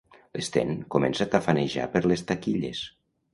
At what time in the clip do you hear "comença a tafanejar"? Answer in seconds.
0.95-1.85